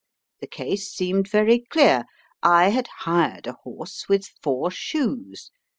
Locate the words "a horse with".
3.45-4.31